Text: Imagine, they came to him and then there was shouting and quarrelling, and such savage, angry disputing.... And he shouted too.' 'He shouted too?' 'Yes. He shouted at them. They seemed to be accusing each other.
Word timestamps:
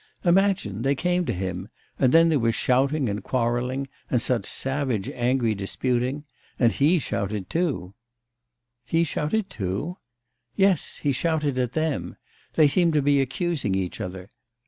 Imagine, 0.25 0.81
they 0.81 0.95
came 0.95 1.27
to 1.27 1.31
him 1.31 1.69
and 1.99 2.11
then 2.11 2.29
there 2.29 2.39
was 2.39 2.55
shouting 2.55 3.07
and 3.07 3.23
quarrelling, 3.23 3.87
and 4.09 4.19
such 4.19 4.47
savage, 4.47 5.11
angry 5.11 5.53
disputing.... 5.53 6.25
And 6.57 6.71
he 6.71 6.97
shouted 6.97 7.51
too.' 7.51 7.93
'He 8.83 9.03
shouted 9.03 9.51
too?' 9.51 9.97
'Yes. 10.55 10.97
He 11.03 11.11
shouted 11.11 11.59
at 11.59 11.73
them. 11.73 12.17
They 12.55 12.67
seemed 12.67 12.93
to 12.93 13.03
be 13.03 13.21
accusing 13.21 13.75
each 13.75 14.01
other. 14.01 14.31